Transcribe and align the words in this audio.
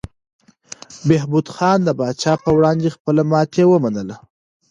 بهبود 1.07 1.47
خان 1.55 1.79
د 1.83 1.89
پاچا 1.99 2.33
په 2.43 2.49
وړاندې 2.57 2.93
خپله 2.95 3.21
ماتې 3.31 3.63
ومنله. 3.67 4.15